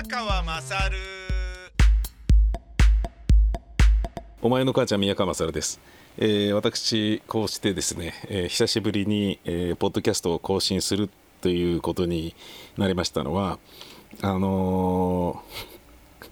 [0.00, 0.96] 宮川まさる
[4.40, 5.80] お前の母ちゃん宮川勝です、
[6.18, 12.36] えー私こうしてですね、えー久しぶりに、えーポッドキャストを更新するということに
[12.76, 13.58] なりましたのは
[14.22, 16.28] あのー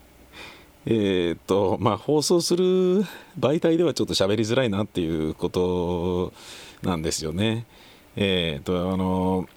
[0.87, 2.65] えーっとまあ放送する
[3.37, 6.33] 媒体ではちょっと喋りづらいなっていうこと
[6.89, 7.67] なんですよね。
[8.15, 9.49] えーっとあのー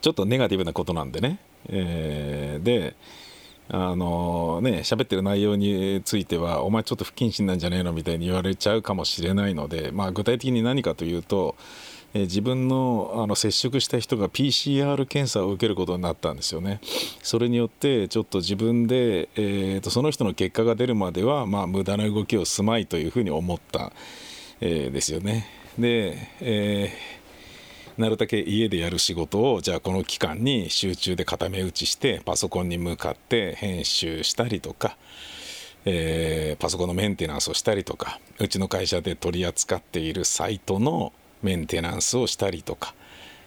[0.00, 2.94] ちょっとネガティブなことなんでね、えーで
[3.70, 11.54] あのね喋ってる内容についてはお前ちょっと不謹慎なんじゃねえのみたいに言われちゃうかもしれないので、まあ、具体的に何かというと、
[12.14, 16.80] えー自分のあの接触した人が PCR 検査を受けることになったんですよね。
[17.22, 23.92] それによってちょっと自分で、えーとその人の結果が出るまでは、まあ、無駄な動きをすまいというふうに思った、
[24.62, 25.46] えーですよね。
[25.78, 27.17] で、えー
[27.98, 34.96] なるだけ家でやる仕事をじゃあこの期間に集中で固め打ちしてパソコンに向かって編集したりとか、
[35.84, 42.94] えーパソコンのメンテナンスをしたりとかうちの会社で取り扱っているサイトのメンテナンスをしたりとか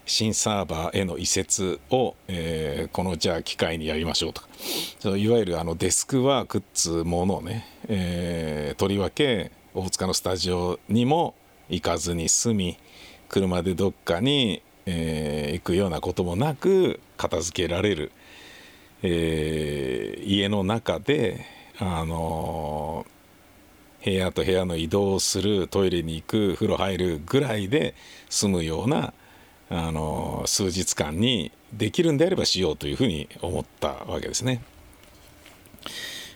[0.06, 4.48] 新サーバーへの移設を、えーこのじゃあ機械にやりましょうとか。
[5.00, 11.36] そういわゆるあのデスクワークっつうものをね、えーとりわけ大塚のスタジオにも
[11.70, 12.78] 行かずに済み
[13.32, 18.12] 車でどっかに、えー行くようなこともなく片付けられる、
[19.04, 21.46] えー家の中で、
[21.80, 23.12] あのー
[24.04, 27.94] 部屋と部屋の移動するトイレに行く風呂入るぐらいで
[28.30, 29.14] 済むような、
[29.70, 34.62] あのー数日間にできるんであればしようというふうに思ったわけですね。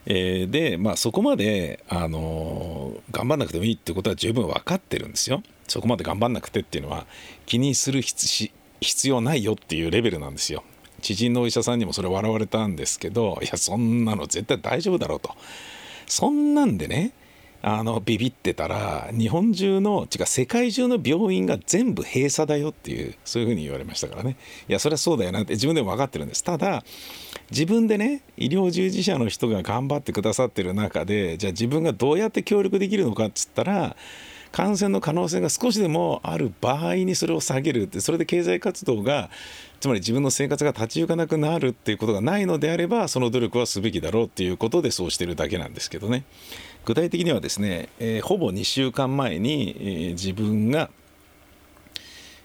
[0.05, 5.41] えーでまあそこまで、あのー頑張んなくてもいいってことは十分分かってるんですよ。
[5.67, 7.05] そこまで頑張んなくてっていうのは
[7.45, 8.51] 気にする必
[9.09, 10.63] 要ないよっていうレベルなんですよ。
[11.01, 15.35] 知人のお医者さんにもそれ笑われたんですけどいやそんなの絶対大丈夫だろうと。
[16.07, 17.13] そんなんでね
[17.61, 24.37] あのビビってたら日本中の違う世界中の病院が全部閉鎖だよっていうそういうふうに言われましたからね
[24.69, 26.83] いやそれはそうだよなって自分でも分かってるんですただ
[27.51, 33.95] 自分でね医療従事者の人が頑張ってくださってる中でじゃあ自分がどうやって協力できるのかっつったら
[34.51, 39.29] 感染の可能性が少しでもある場合にそれを下げるってそれで経済活動が
[39.81, 46.23] つまり自分の生活が立ち行かなくなるっていうことがないのであればその努力はすべきだろうっていうことでそうしてるだけなんですけどね。
[46.85, 50.89] 具体的にはですね、えーほぼ2週間前に、えー自分が、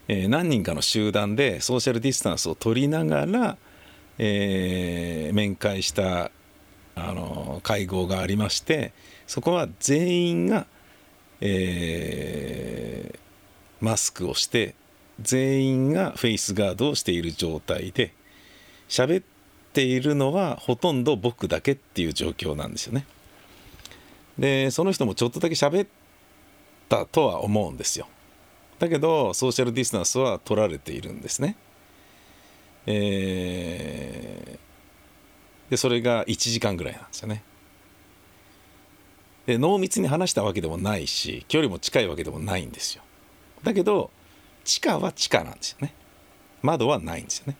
[0.07, 3.57] えー何人かの集団でソーシャルディスタンスを取りながら、
[4.23, 6.29] えー面会した
[6.95, 8.93] あの会合がありまして
[9.25, 10.67] そこは全員が、
[11.39, 13.19] えー
[13.81, 14.75] マスクをして
[15.19, 18.13] 全員がフェイスガードをしている状態で
[18.87, 19.23] 喋っ
[19.73, 23.07] ているのはほとんど僕だけっていう状況なんですよね。
[24.37, 25.87] でその人もちょっとだけ喋っ
[26.89, 28.07] たとは思うんですよ。
[28.77, 31.55] だけどソーシャルディスタンスは取られているんですね。
[32.85, 34.61] えー
[35.71, 37.43] でそれが1時間ぐらいなんですよね。
[39.45, 43.03] で濃密に話したわけでもないし距離も近いわけでもないんですよ。
[43.63, 44.11] だけど
[44.65, 45.95] 地下は地下なんですよね。
[46.61, 47.55] 窓はないんですよね。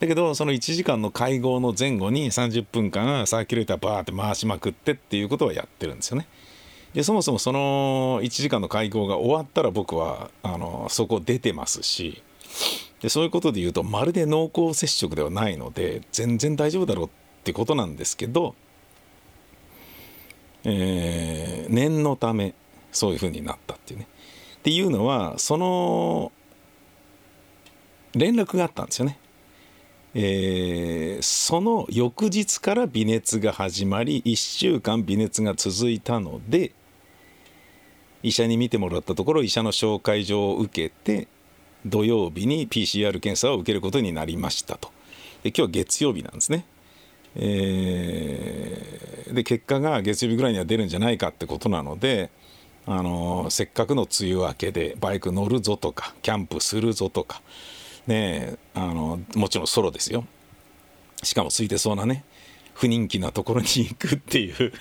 [0.00, 6.26] だけどその1時間の会合の前後に30分間サーキュレーターバーって回しまくってっていうことはやってるんですよね。
[6.94, 12.22] でそもそもその1時間の会合が終わったら僕はあのそこ出てますし
[13.00, 17.10] でそういうことで言うとまるで濃厚接触ではないので全然大丈夫だろうっ
[17.44, 18.54] てことなんですけど、
[20.64, 22.54] えー念のため
[22.90, 24.08] そういうふうになったっていうね。
[24.56, 26.32] っていうのはその
[28.12, 29.18] 連絡があったんですよね。
[30.14, 36.72] えーその翌日から微熱が始まり1週間微熱が続いたので
[38.22, 41.28] 医者に見てもらったところ医者の紹介状を受けて
[41.86, 44.90] 土曜日に PCR 検査を受けることになりましたと。
[45.42, 46.66] で今日は月曜日なんですね、
[47.36, 49.00] えー
[49.34, 52.30] で結果が月曜日ぐらいには出るんじゃないかってことなので
[52.86, 57.42] あのせっかくの梅雨明けでバイク乗るぞとかキャンプするぞとか
[58.06, 60.24] ねあのもちろんソロですよ。
[61.22, 62.24] しかも空いてそうなね
[62.74, 64.72] 不人気なところに行くっていう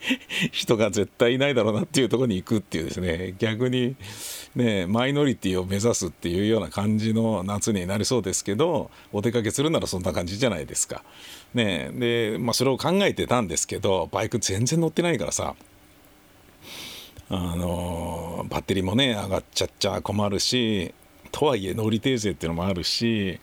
[0.52, 3.96] 人が絶対いないだろうなっていうところに行くっていうですね逆に
[4.54, 11.02] ねマイノリティを目指すっていうような感じの夏になりそうですけどお出かけするならそんな感じじゃないですか。
[11.54, 15.54] ねでまあそれを考えてたんですけどバイク全然乗ってないからさ
[17.28, 20.94] あのバッテリーもね上がっちゃっちゃ困るし
[21.36, 23.40] とはいえ乗り訂正っていうのもあるし、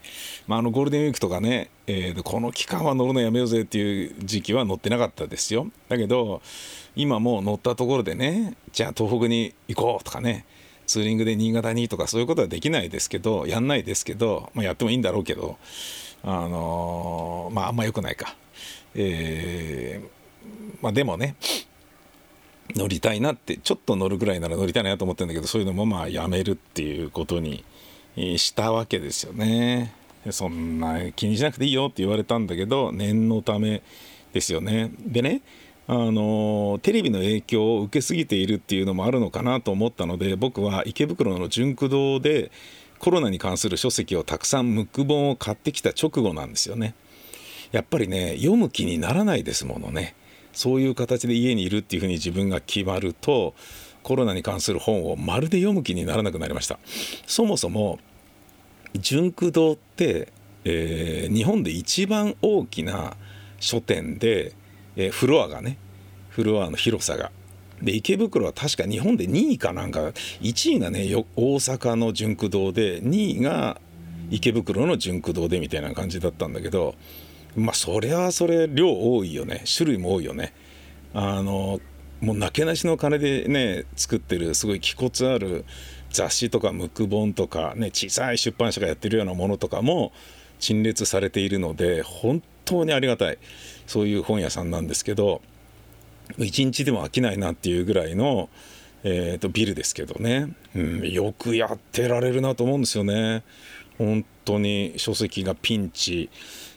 [0.48, 6.42] まあ、あのゴールデンウィークとかね、えー、この期間は乗るのやめようぜっていう時期は乗ってなかったですよだけど
[6.96, 10.44] 今もう乗ったところでねじゃあ東北に行こうとかね
[10.86, 15.56] ツーリングで新潟にとかそういうことはできないですけどやんないですけど、まあ、やってもいいんだろうけど
[16.24, 18.34] あのー、まああんま良くないか。
[18.96, 21.36] えー、まあでもね
[22.74, 27.64] 乗りたいなってちょっと乗るぐらいなら乗りたいなと思ってるんだけどそういうのもまあやめるっていうことに
[28.16, 29.92] したわけですよね。
[30.30, 33.82] そんな気にしなくていいよって言われたんだけど念のため
[34.32, 34.90] ですよね。
[35.00, 35.42] でね
[35.86, 42.50] あのテレビの影響を受けすぎているっていうのもあるのかなと思ったので僕は池袋の純駆堂で
[42.98, 46.94] コロナに関する書籍をたくさんムック本を買ってきた直後なんですよね。
[47.70, 50.14] やっぱりね読む気にならないですものね。
[50.54, 53.54] そういう形で家にいるっていうふうに自分が決まると
[54.04, 56.78] コロナに関する本をまるで読む気にならなくなりました。
[57.26, 57.98] そもそも
[58.94, 60.32] 純駆堂って、
[60.64, 63.16] えー、日本で一番大きな
[63.58, 64.52] 書店で、
[64.94, 65.78] えー、フロアがね
[66.28, 67.32] フロアの広さが。
[67.82, 70.00] で池袋は確か日本で2位かなんか。
[70.42, 71.04] 1位がね
[71.34, 73.80] 大阪の純駆堂で2位が
[74.30, 76.94] 池袋の純駆堂でみたいな感じだったんだけど。
[77.56, 79.62] まあそりゃそれ量多いよね。
[79.76, 80.52] 種類も多いよね。
[81.12, 81.80] あの
[82.20, 85.64] もうなけなしの金でね作ってるすごい気骨ある
[86.10, 90.12] 雑誌とかムック本とかね小さい出版社がやってるようなものとかも
[90.60, 93.38] 陳列されているので本当にありがたい。
[93.86, 95.42] そういう本屋さんなんですけど
[96.38, 98.48] 一日でも飽きないなっていうぐらいの、
[99.02, 103.42] えー、とビルですけどね、うん、よくやってられるなと思うんですよね。
[103.98, 106.30] 本当に書籍がピンチ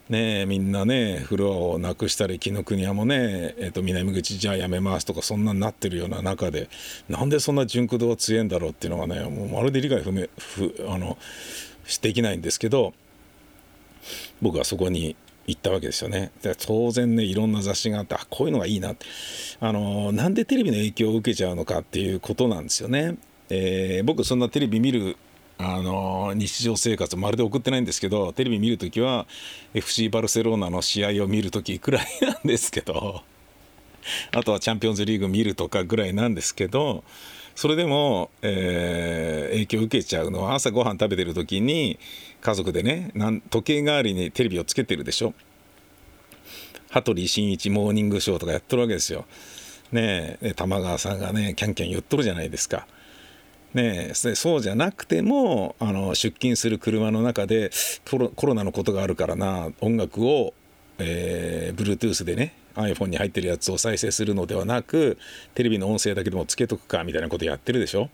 [0.10, 6.70] ねみんなねフロアをなくしたり紀ノ国屋もね、えー、と南口じゃあやめますとかそんなになってるような中で
[7.10, 11.18] なんでそんな純駆動は強いんだろうっていうのがねもうまるで理解不明不あの
[12.02, 12.94] できないんですけど
[14.42, 15.16] 僕はそこに
[15.48, 16.32] 行ったわけですよね。
[16.42, 19.06] で当然ねいろんな雑誌があってあこういうのがいいなって
[19.62, 23.18] あのなんでテレビの影響を受けちゃうのかっていうことなんですよね。
[23.50, 25.16] えー、僕そんなテレビ見る
[25.60, 29.26] あの日常生活まるで送ってないんですけどテレビ見るときは
[29.74, 33.24] FC バルセロナの試合を見るときくらいなんですけど
[34.32, 37.04] あとはチャンピオンズリーグ見るとかぐらいなんですけど
[37.56, 41.98] それでも、えー、影響受けちゃうのは朝ごはん食べてる時に
[42.40, 43.12] 家族でね
[43.50, 45.34] 時計代わりにテレビをつけてるでしょ
[46.92, 49.26] 羽鳥慎一モーニングショーとかやってるわけですよ。
[49.92, 52.88] ねえ玉川さんがねキャンキャン言っとるじゃないですか。
[53.74, 57.72] ね、そうじゃなくてもあの出勤する車の中で
[58.06, 58.18] コ
[58.48, 60.54] ロナのことがあるからな音楽を、
[60.98, 65.18] えー、Bluetooth でね iPhone に入ってるやつを再生するのではなく
[65.54, 68.10] テレビの音声だけでもつけとくかみたいなことやってるでしょ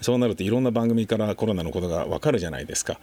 [0.00, 2.98] そうなるといろんな番組からコロナのことがわかるじゃないですか。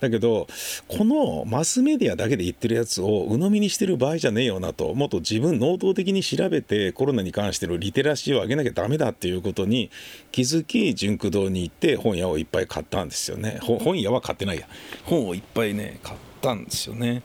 [0.00, 0.46] だけど
[0.88, 9.90] このマスメディアだけで言ってるやつを鵜呑みにしてる場合じゃねえよなともっと自分能動的に調べてコロナに関してのリテラシーを上げなきゃダメだっていうことに
[10.32, 13.58] 気づき純駆堂に行って本屋をいっぱい買ったんですよね。
[13.62, 14.68] 本屋は買ってないや。
[15.04, 17.22] 本をいっぱいね買ったんですよね。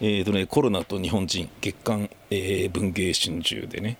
[0.00, 3.98] えーとねコロナと日本人月刊、えー、文芸春秋でね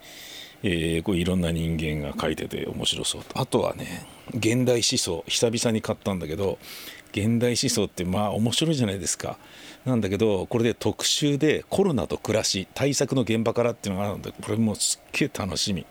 [0.67, 3.39] えー、こういろんな人間が書いてて面白そうと。
[3.39, 6.57] あとはね現代思想久々に買ったんだけど
[7.15, 9.37] 現代思想ってまあ面白いじゃないですか。
[9.85, 15.85] なんだけどこれで特集でコロナと暮らし対策の現場からっていうのがあるのでこれもすっげえ楽しみ。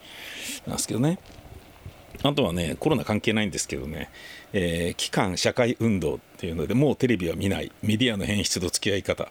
[0.66, 1.18] なんですけどね。
[2.22, 4.10] あとはねコロナ関係ないんですけどね、
[4.52, 7.72] えー、社会運動っていうのでもうテレビは見ない。
[7.82, 9.30] メディアの変質と付き合い方。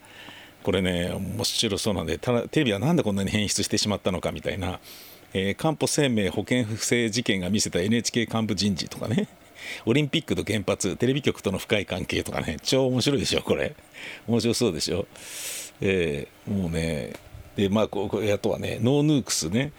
[0.64, 4.80] これね面白そうなんでただテレビは何でこんなに変質してしまったのかみたいな、
[5.34, 9.28] えー、かんぽ生命保険不正事件が見せた NHK 幹部人事とかね。
[9.86, 13.76] オリンピックと原発テレビ局との深い関係とかね超面白いでしょこれ。
[14.28, 15.08] 面白そうでしょ。
[15.82, 17.14] えー、もうね
[17.56, 19.74] でまあここあとはねノーヌークスね、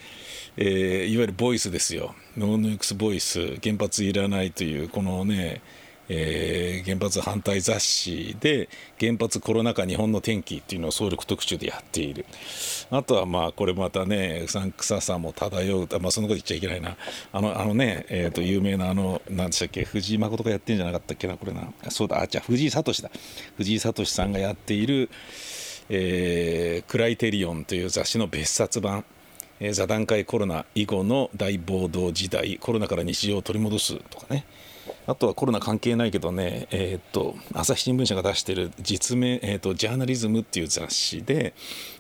[0.57, 2.15] えー、いわゆるボイスですよ。
[2.37, 3.57] ノーヌークスボイス。
[3.63, 5.61] 原発いらないというこのね
[6.09, 8.69] えー、原発反対雑誌で
[9.01, 12.27] 原発コロナ禍日本の天気っていうのを総力特集でやっている。
[12.91, 16.97] あとはまあこれまたねうさんくささも漂うまあそんなこと言っちゃいけないな。
[17.33, 21.73] あのあのねえ、ー、と有名なあの何でしたっけ藤井誠がやってるんじゃなかったっけなこれな。
[21.91, 23.11] そうだあじゃあ藤井聡だ。
[23.57, 25.11] 藤井聡さんがやっている
[25.91, 29.05] えー、クライテリオンという雑誌の別冊版。
[29.71, 34.45] 座談会コロナ以後の大暴動時代コロナから日常を取り戻すとかね。
[35.07, 41.55] あとはコロナ関係ないけどね、えー、っと朝日新聞社が出してる実名、えー、っとジャーナリズムっていう雑誌で、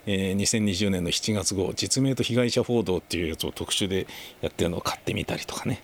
[0.07, 4.07] えー、2020年の7月号実名と被害者報道っていうやつを特集で
[4.41, 5.83] やってるのを買ってみたりとかね。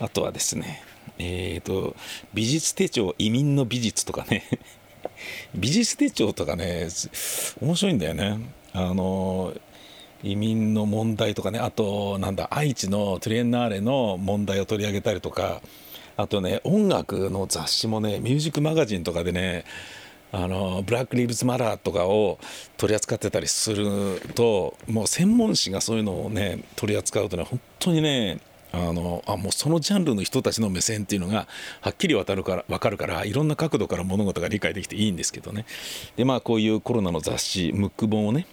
[0.00, 0.82] あとはですね
[1.18, 1.94] えっ、と
[2.34, 4.44] 美術手帳移民の美術とかね。
[5.54, 6.88] 美術手帳とかね
[7.60, 8.38] 面白いんだよね。
[8.72, 9.52] あの
[10.22, 11.58] 移民の問題とかね。
[11.58, 15.60] あとなんだ愛知のトリエンナーレの問題を取り上げたりとか。
[16.16, 19.64] あとね音楽の雑誌もねミュージックマガジンとかでね
[20.32, 22.38] あのブラック・リーブズ・マラーとかを
[22.78, 28.40] 取り扱ってたりするともう専門誌がそういうのをね取り扱うとね本当にね
[28.72, 31.46] あのあもうそのジャンルの人たちの目線っていうのが
[31.82, 35.66] はっきり渡るから分かるからいろんな角度から物事が理解できていいんですけどね。
[36.16, 38.46] でまあこういうコロナの雑誌ムック本をね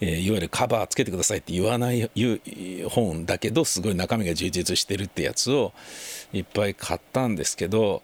[0.00, 2.10] え、いわゆるカバーつけてくださいって言わない
[2.88, 5.72] 本だけどすごい中身が充実してるってやつを
[6.32, 8.02] いっぱい買ったんですけど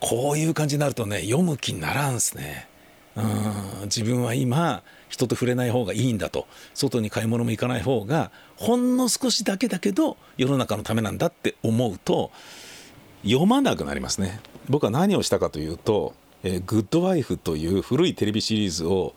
[0.00, 2.68] こういう感じになるとね読む気にならんすね。
[3.16, 3.82] うん。
[3.84, 6.46] 自分は今人と触れない方がいいんだと。
[6.74, 12.30] 外に買い物も行かない方がほんの少しだけだけど世の中のためなんだって思うと
[13.24, 14.40] 読まなくなりますね。
[14.68, 19.14] 僕は何をしたかというと「えー、グッドワイフ」という古いテレビシリーズを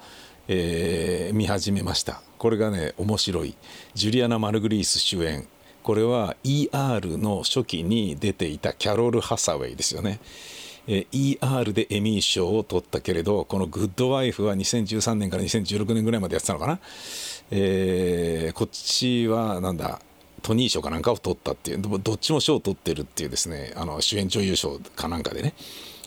[0.54, 2.22] えー、見始めました。
[2.38, 3.56] これがね面白い。
[3.94, 5.48] ジュリアナ・マルグリース主演。
[5.82, 10.20] これは ER の初期に出ていたキャロル・ハサウェイですよね、
[10.88, 16.80] えー、ER でエミー賞を取ったけれどこの「グッドワイフ」は2013年から2016年ぐらいまでやってたのかな、
[17.50, 20.02] えー、こっちはなんだ
[20.44, 21.82] トニー賞かなんかを取ったっていう。
[21.82, 25.54] どっちも賞を取ってるっていうですねあの主演女優賞かなんかでね、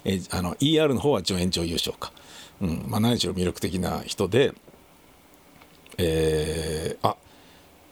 [0.05, 2.13] えー、あの ER の方は助演女優賞か。
[2.61, 4.53] うんまあ、何しろ魅力的な人で、
[5.99, 7.17] えー、あ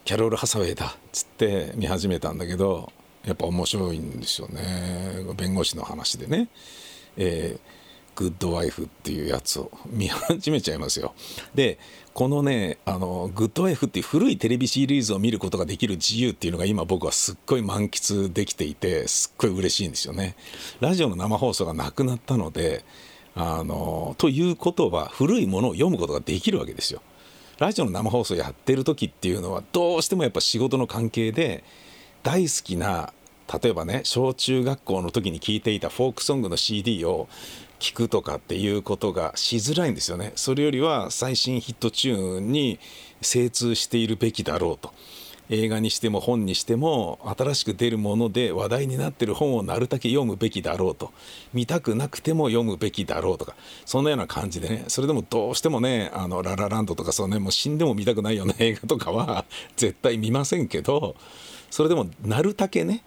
[0.04, 2.92] キャロル・ハサウェイだっつって見始めたんだけど
[3.24, 5.24] やっぱ面白いんですよね。
[5.36, 6.48] 弁護士の話でね、
[7.16, 11.14] えー、グッドワイフっていうやつを見始めちゃいますよ。
[11.54, 11.78] で
[12.14, 20.34] このねあのグッドワイフっていう古いテレビシリーズを見ることができる自由っていうのが今僕はすっごい満喫できていてすっごい嬉しいんですよね。
[20.80, 22.84] ラジオの生放送がなくなったので
[23.34, 27.00] あのということは古いものを読むことができるわけですよ。
[27.58, 31.62] ラジオの生放送やってる時っていうのはどうしてもやっぱ仕事の関係で
[32.22, 33.12] 大好きな
[33.62, 37.28] 例えばね小中学校の時に聴いていたフォークソングの CD を
[37.78, 40.32] 聞くとかっていうことがしづらいんですよね。
[40.36, 42.78] それよりは最新ヒットチューンに
[43.20, 44.92] 精通しているべきだろうと。
[45.52, 51.12] 映画にしても本にしても新しく出るもので話題になってる本をなるだけ読むべきだろうと。
[51.52, 53.54] 見たくなくても読むべきだろうとか。
[53.84, 54.84] そんなような感じでね。
[54.88, 59.44] それでもどうしてもねあのララランドとかそうねもう死んでも見たくないような 映画とかは
[59.76, 61.16] 絶対見ませんけど
[61.70, 63.04] それでもなるだけね、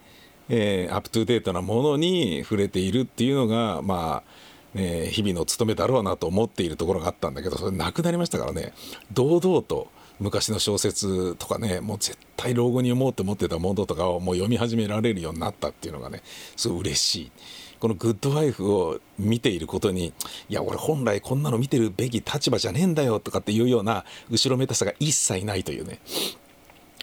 [0.48, 8.74] えー、アップトゥデートなものに触れているっていうのがまあね、日々の務めだろうなと思っているところがあったんだけどそれなくなりましたからね。
[9.10, 16.22] 堂々と昔の小説とかねもう絶対老後に読もうと思ってたものとかをもう読み始められるようになったっていうのがね
[16.56, 17.32] すごい嬉しい。
[17.78, 20.14] このグッドワイフを見ていることに
[20.48, 26.00] いや俺本来こんなの見てるべき立場じゃねえんだよとかっていうような後ろめたさが一切ないというね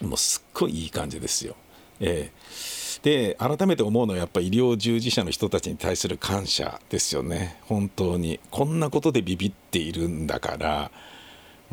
[0.02, 1.54] もうすっごいいい感じですよ。
[2.00, 10.90] えー、で改めて思うのはやっぱ医療従事者の人たちに対する感謝ですよね本当にこんなことでビビっているんだから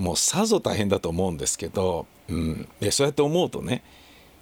[0.02, 3.84] もうさぞ大変だと思うんですけど、うん、でそうやって思うとね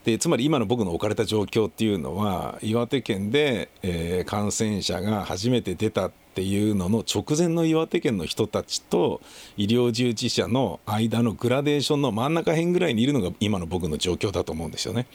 [0.05, 9.19] でつまり今の僕の置かれた状況っていうのは岩手県で、えー、感染者が初めて出たっていうのの直前の岩手県の人たちと
[9.57, 15.05] 医療従事者の間のグラデーションの真ん中辺ぐらいにいるのが今の僕の状況だと思うんですよね。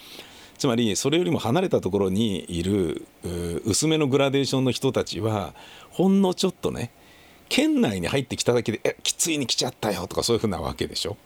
[0.59, 3.07] つまりそれよりも離れたところにいる
[3.65, 5.55] 薄めのグラデーションの人たちは
[5.91, 6.91] ほんのちょっとね
[7.55, 11.17] 県内に入ってきただけで「えきついに来ちゃったよ」とかそういうふうなわけでしょ？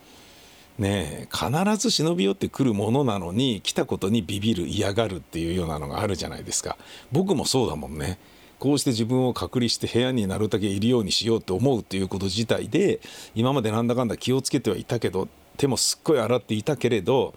[0.78, 6.76] ねえ必ず忍び寄ってくるものなのに来たことにビビる嫌がるっていうようなのがあるじゃないですか
[7.12, 8.18] 僕もそうだもんね
[8.58, 13.00] こうして自分を隔離して部屋になるだけいるようにしようって思うっていうこと自体で
[13.34, 17.34] 今までなんだかんだ気をつけてはいたけど手もすっごい洗っていたけれど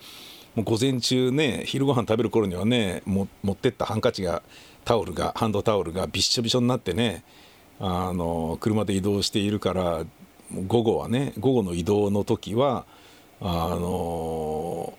[0.54, 4.44] もう午前中ね昼ご飯食べる頃にはね持ってったハンカチが
[4.84, 7.24] タオルがハンドタオルがびっしょびしょになってね
[7.84, 10.06] あの車で移動しているから
[10.68, 12.86] 午後はね午後の移動の時は
[13.42, 14.94] あの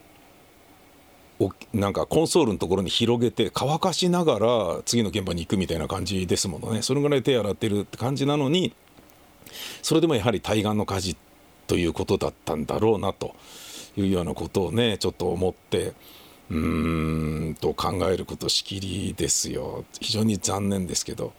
[1.73, 8.75] なんかコンソールのところに広げて乾かしながら次の現場に行くみたいな感じですものねそれぐらい手洗ってるって感じなのに
[9.83, 11.17] それでもやはり対岸の火事
[11.69, 13.37] ということだったんだろうなと
[13.97, 15.93] いうようなことをねちょっと思って
[16.51, 21.33] うーんと考えることしきりですよ非常に残念ですけど。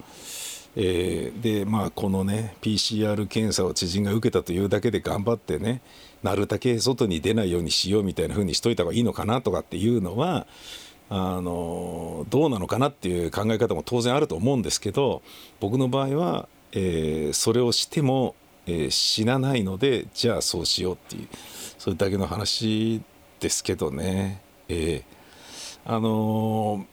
[0.75, 5.81] えー、でまあこのね PCR 検査を知人が受けたというだけで頑張ってね
[6.23, 10.47] なるだけ外に出ないようにしようみたいな風にしといた方がいいのかなとかっていうのは
[11.09, 15.21] あのどうなのかなっていう考え方も当然あると思うんですけど
[15.59, 21.27] 僕の場合は、えー、それをしても、えー、死なないのでじゃあそうしようっていう
[21.77, 23.01] それだけの話
[23.39, 24.41] ですけどね。
[24.69, 25.03] えー、
[25.85, 26.85] あの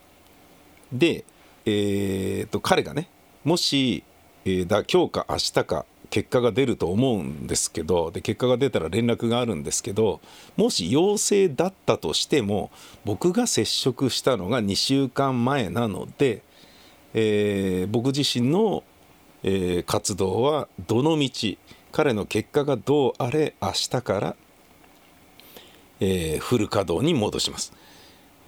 [0.93, 1.25] で、
[1.65, 3.09] えーと彼がね
[3.43, 4.05] もし、
[4.45, 10.21] えー、だ今日か明日か結果が出ると思うんですけどで結果が出たら連絡があるんですけど
[10.57, 12.71] もし陽性だったとしても
[13.05, 16.43] 僕が接触したのが2週間前なので、
[17.15, 18.83] えー、僕自身の、
[19.43, 21.59] えー、活動はどのみち
[21.93, 24.37] 彼の結果がどうあれ明日から、
[26.01, 27.73] えー、フル稼働に戻します。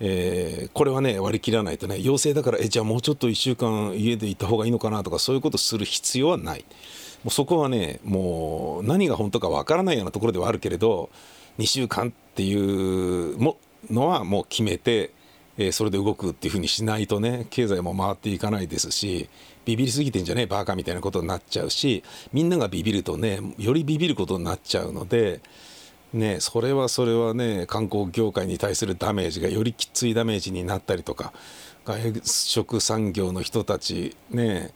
[0.05, 6.65] えー、これはね割り切らないとね陽性だからえじゃあもうちょっと1週間家でいた方がいいのかなとかそういうことする必要はない
[7.23, 11.09] もうそこはねもう何が本当かわからないようなところではあるけれど
[11.59, 13.39] 2週間っていう
[13.91, 15.13] のはもう決めて、
[15.57, 19.29] えー、それで動くっていうふうにしないとね経済も回っていかないですし
[19.65, 25.41] ビビりすぎてんじゃねえバカみたいなことになっちゃうしみんながビビるとねよりビビることになっちゃうので。
[26.13, 31.33] ね、それはそれはね観光業界に対するダメージがよりきついダメージになったりとか
[31.87, 34.73] 外食産業の人たちね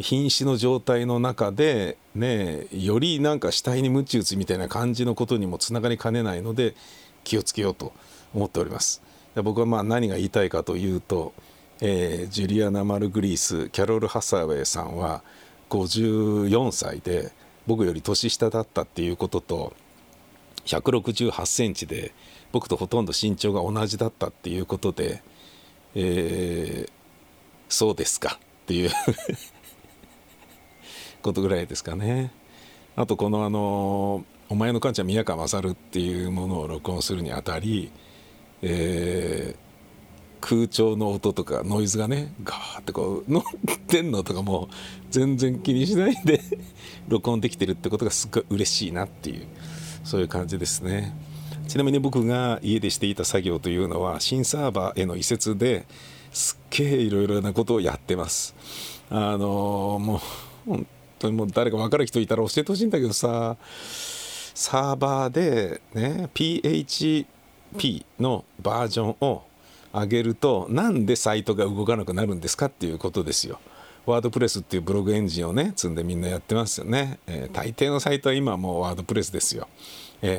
[0.00, 6.74] 瀕死の状態の中でねよりなんか死体に鞭打つみたいな感じのことにもつながりかねないので
[7.22, 7.92] 気をつけようと
[8.32, 9.02] 思っております。
[9.34, 11.32] 僕はまあ何が言いたいかというと、
[11.80, 15.22] えー、ジュリアナ・マルグリースキャロル・ハサウェイさんは
[15.70, 17.30] 54歳で
[17.66, 19.74] 僕より年下だったっていうことと
[20.68, 22.12] 168センチで
[22.52, 25.22] 僕とほとんど身長が同じだったっていうことで、
[25.94, 26.90] えー、
[27.68, 28.90] そうですかっていう
[31.22, 32.32] ことぐらいですかね。
[32.96, 37.90] あとこのあの「お前の母ちゃん宮川勝」っていうものを録音するにあたり、
[38.60, 39.68] えー、
[40.40, 43.44] 空調の音とかノイズがねガーってこう乗っ
[43.86, 44.68] てんのとかも
[45.10, 46.40] 全然気にしないで
[47.08, 49.46] 録音できてるってことがすっごい嬉しいなっていう。
[50.08, 51.14] そういう感じですね
[51.68, 55.84] ちなみに僕が家でしていた作業というのは新サーバーへの移設で
[56.32, 58.54] すっげえいろいろなことをやってます
[59.10, 60.20] あのも
[60.66, 60.86] う本
[61.18, 63.58] 当にもう誰か分かる人いたら教えてほしいんだけどさ
[64.54, 69.42] サーバーでね PHP のバージョンを
[69.92, 73.60] 上げるとなんでサイトが動かなくなるんですかっていうことですよ。
[74.10, 79.68] ワードプレスっていうブログエンジンをね積んでみんなやってますよね、えー、大抵のサイトは今もうワードプレスですよ。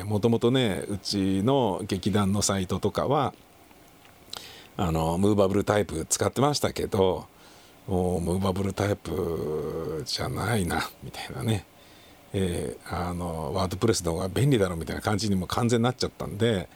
[0.04, 3.32] もともとねうちの劇団のサイトとかは
[4.76, 7.26] あのムーバブルタイプ使ってましたけど
[7.86, 11.64] もうムーバブルタイプじゃないなみたいなね、
[12.32, 16.68] えー、あのワードプレスの方が便利だろみたいな感じにも完全になっちゃったんで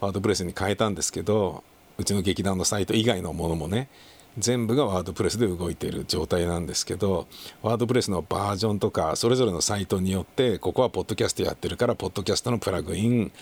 [0.00, 1.64] ワードプレスに変えたんですけど
[1.98, 3.88] うちの劇団のサイト以外のものもね
[4.38, 7.28] 全部がワードプレスで動いている状態なんですけど
[7.62, 13.32] ワードプレスのバージョンとかそれぞれのサイトによってここはポッドキャストやってるからポッドキャストのプラグイン。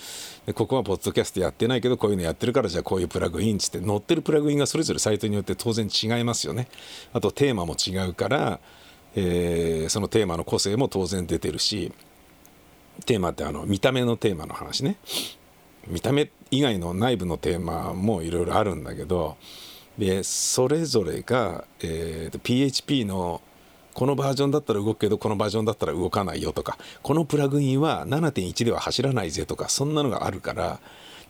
[0.45, 6.69] でここはポッドキャストやってないけどこういうのやってるからじゃあこういうプラグインつって載ってるプラグインがそれぞれサイトによって当然違いますよね。
[7.13, 8.61] あとテーマも違うから、
[9.15, 11.93] えー、そのテーマの個性も当然出てるし
[13.07, 14.97] テーマってあの見た目のテーマの話ね。
[15.87, 19.37] 見た目以外の内部のテーマもいろいろあるんだけど
[19.99, 23.43] でそれぞれが、えー、PHP の
[23.95, 30.81] このバージョンだったら動くけどこのバージョンだったら動かないよとかこのプラグインは7.1では走らないぜとかそんなのがあるから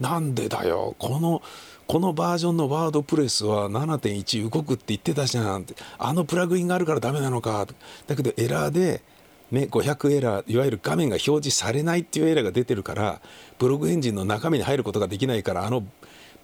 [0.00, 1.42] なんでだよこの
[1.86, 7.66] このバージョンのワードプレスは7.1動くって言ってたじゃんってあのプラグインがあるからダメなのか
[8.06, 9.02] だけどエラーで、
[9.50, 13.20] ね、500エラーいわゆる画面が表示されないっていうエラーが出てるから
[13.58, 15.84] ブログエンジンの中身に入ることができないからあの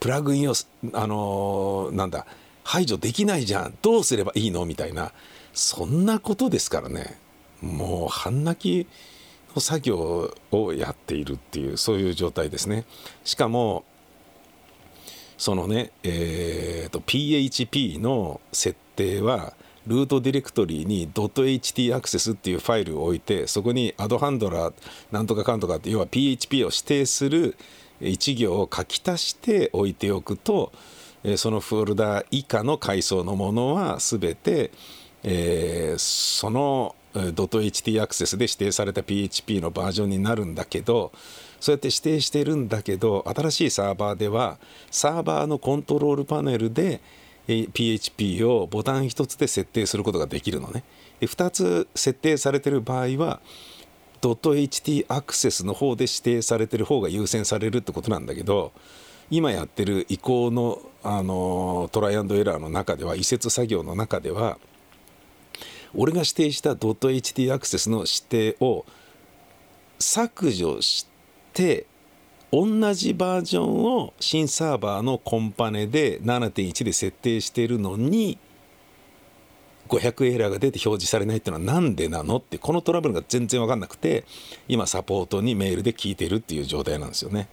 [0.00, 0.54] プラグインを
[0.92, 2.26] あの、なんだ
[2.64, 3.78] 排除できないじゃん。
[3.82, 4.66] どうすればいいの？
[4.66, 5.12] みたいな。
[5.52, 7.18] そんなことですからね。
[7.60, 8.88] もう半泣き
[9.54, 12.84] の作業をやっているっていうそういう状態ですね。
[13.24, 13.84] しかも
[15.36, 19.54] そのねえーと、PHP の設定は
[19.86, 24.74] ルートディレクトリに .ht アクセスっていうファイルを置いてそこにアドハンドラー
[25.10, 27.56] なんとかかんとかって要は PHP を指定する
[28.00, 30.72] 1行を書き足して置いておくと
[31.36, 34.70] そのフォルダ以下の階層のものは全て、
[35.22, 41.12] えー、その .ht アクセスで指定された PHP のバージョンになるんだけど
[41.60, 44.58] そうやって指定してるんだけど新しいサーバーでは
[44.90, 47.00] サーバーのコントロールパネルで
[47.46, 50.84] PHP をボタン1つで設定することができるのね。
[51.18, 53.40] で2つ設定されてる場合は
[54.20, 58.72] .ht アクセスの方で指定されてる方が優先されるってことなんだけど
[59.30, 64.58] 今やってる移行のあのトライアンドエラーの中では移設作業の中では
[65.94, 68.84] 俺が指定したドット .ht アクセスの指定を
[69.98, 71.06] 削除し
[71.52, 71.86] て
[72.50, 78.38] 同じバージョンを新サーバーのコンパネで7.1で設定しているのに
[79.88, 82.36] 500エラーが出て表示されないっていうのは何でなの？
[82.36, 84.24] ってこのトラブルが全然分かんなくて
[84.68, 87.48] 今サポートにメールで聞いてるっていう状態なんですよね。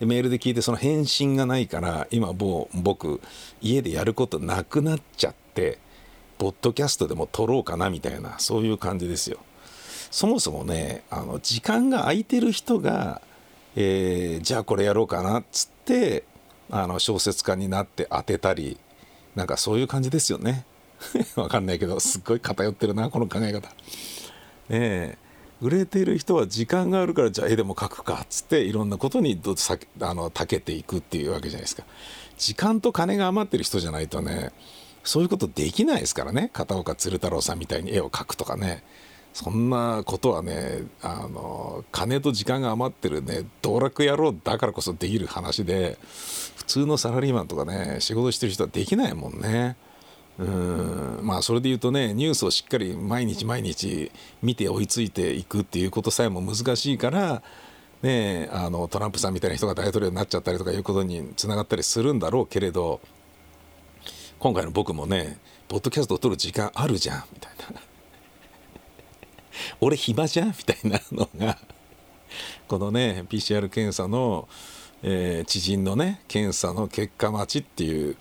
[0.00, 3.20] でメールで聞いてその返信がないから今もう僕
[3.60, 5.78] 家でやることなくなっちゃって
[6.38, 9.38] ポッドキャストでも撮ろうかなみたいなそういう感じですよ。
[10.10, 13.22] そもそもねあの時間が空いてる人が、
[13.76, 16.24] えー、じゃあこれやろうかなっつって
[16.70, 18.78] あの小説家になって当てたり
[19.34, 20.64] なんかそういう感じですよね。
[21.36, 23.68] わかんないけどすっごい偏ってるなこの考え方。
[23.68, 23.74] ね
[24.70, 25.18] え
[25.62, 31.84] 売れてる人は時間があるからじゃあ絵でも描くかっつっていろんなことにどさあの長けていくっていうわけじゃないですか
[32.36, 34.50] 時間と金が余ってる人じゃないとね
[35.04, 38.82] そういうことできないですからね片岡鶴太郎さんみたいに絵を描くとかね
[39.32, 45.96] そんなことはねあの金と時間が余ってるね道楽野郎だからこそできる話で
[46.56, 49.76] 普通のサラリーマンとかね仕事してる人はできないもんね。
[50.38, 51.20] うん。
[51.22, 54.10] まあそれで言うとねニュースをしっかり毎日毎日
[54.42, 57.42] 見て追いついていくっていうことさえも難しいから
[58.02, 63.00] ねあのトランプさんみたいな人が大統領になっちゃったりとかいうことにつながったりするんだろうけれど
[64.38, 67.80] 今回の僕もねポッドキャストを撮る時間あるじゃんみたいな。
[69.80, 71.58] 俺暇じゃんみたいなのが
[72.66, 74.48] このね PCR 検査の、
[75.02, 78.16] えー、知人のね検査の結果待ちっていう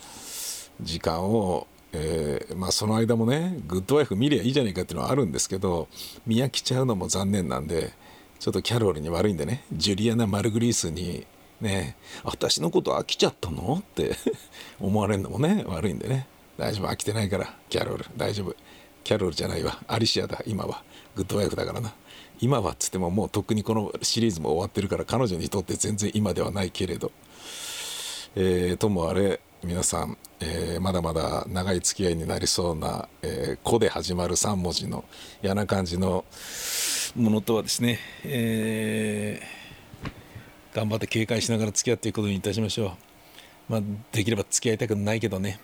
[0.81, 5.87] 時間をえー、まあその間もねグッドワイフ見りゃいいじゃないかっていうのはあるんですけど
[6.25, 7.91] 見飽きちゃうのも残念なんで
[8.39, 11.27] ちょっとキャロルに悪いんでねジュリアナ・マルグリースに
[11.59, 14.15] ね私のこと飽きちゃったのって
[14.79, 16.27] 思われるのもね悪いんでね。
[16.57, 18.05] 大丈夫飽きてないからキャロル。
[18.15, 18.55] 大丈夫。
[19.03, 19.81] キャロルじゃないわ。
[19.87, 20.83] アリシアだ今は。
[21.15, 21.93] グッドワイフだからな。
[22.39, 27.11] 今はっつってももうとっくにこのシリーズも終わってるから彼女にとって全然今ではないけれど。
[28.35, 35.05] えー、ともあれ皆さん、えー、まだまだ長い付き合いになりそうな「えー、子」で始まる3文字の
[35.43, 36.25] 嫌な感じの
[37.15, 42.97] ものとはですね、えー、頑張って警戒しながら付き合っていくことにいたしましょ
[43.69, 43.71] う。
[43.71, 45.59] まあ、できれば付き合いたくないけどね。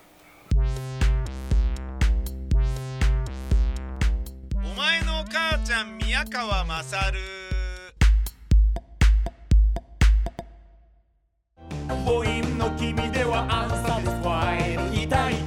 [4.54, 7.37] お前のお母ちゃん宮川勝
[12.08, 15.47] 母音の君では unsatisfied 痛い